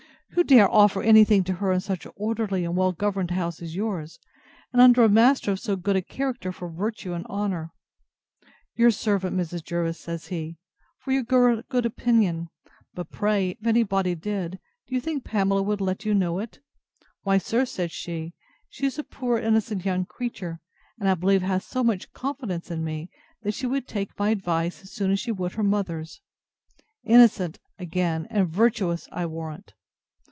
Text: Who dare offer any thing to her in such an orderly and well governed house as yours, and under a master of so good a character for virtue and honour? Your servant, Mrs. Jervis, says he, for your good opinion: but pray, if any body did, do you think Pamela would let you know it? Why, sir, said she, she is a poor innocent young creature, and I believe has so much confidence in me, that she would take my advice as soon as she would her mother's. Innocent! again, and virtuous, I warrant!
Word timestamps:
Who 0.33 0.45
dare 0.45 0.69
offer 0.71 1.03
any 1.03 1.25
thing 1.25 1.43
to 1.43 1.55
her 1.55 1.73
in 1.73 1.81
such 1.81 2.05
an 2.05 2.13
orderly 2.15 2.63
and 2.63 2.75
well 2.77 2.93
governed 2.93 3.31
house 3.31 3.61
as 3.61 3.75
yours, 3.75 4.17
and 4.71 4.81
under 4.81 5.03
a 5.03 5.09
master 5.09 5.51
of 5.51 5.59
so 5.59 5.75
good 5.75 5.97
a 5.97 6.01
character 6.01 6.53
for 6.53 6.69
virtue 6.69 7.11
and 7.11 7.25
honour? 7.27 7.73
Your 8.73 8.91
servant, 8.91 9.35
Mrs. 9.35 9.61
Jervis, 9.61 9.99
says 9.99 10.27
he, 10.27 10.57
for 10.99 11.11
your 11.11 11.23
good 11.63 11.85
opinion: 11.85 12.47
but 12.93 13.11
pray, 13.11 13.51
if 13.59 13.67
any 13.67 13.83
body 13.83 14.15
did, 14.15 14.53
do 14.87 14.95
you 14.95 15.01
think 15.01 15.25
Pamela 15.25 15.61
would 15.61 15.81
let 15.81 16.05
you 16.05 16.13
know 16.13 16.39
it? 16.39 16.59
Why, 17.23 17.37
sir, 17.37 17.65
said 17.65 17.91
she, 17.91 18.33
she 18.69 18.85
is 18.85 18.97
a 18.97 19.03
poor 19.03 19.37
innocent 19.37 19.83
young 19.83 20.05
creature, 20.05 20.61
and 20.97 21.09
I 21.09 21.15
believe 21.15 21.41
has 21.41 21.65
so 21.65 21.83
much 21.83 22.13
confidence 22.13 22.71
in 22.71 22.85
me, 22.85 23.09
that 23.43 23.53
she 23.53 23.67
would 23.67 23.85
take 23.85 24.17
my 24.17 24.29
advice 24.29 24.81
as 24.81 24.91
soon 24.91 25.11
as 25.11 25.19
she 25.19 25.33
would 25.33 25.51
her 25.55 25.63
mother's. 25.63 26.21
Innocent! 27.03 27.59
again, 27.77 28.27
and 28.31 28.47
virtuous, 28.47 29.09
I 29.11 29.25
warrant! 29.25 29.73